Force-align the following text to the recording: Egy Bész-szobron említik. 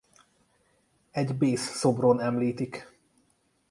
Egy 1.11 1.33
Bész-szobron 1.35 2.19
említik. 2.21 2.87